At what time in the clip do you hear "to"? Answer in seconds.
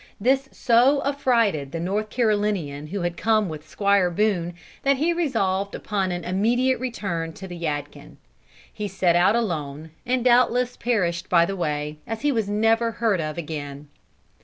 7.33-7.47